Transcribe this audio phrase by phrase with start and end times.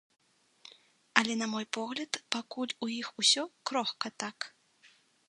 [1.19, 4.37] Але на мой погляд пакуль у іх усё крохка так.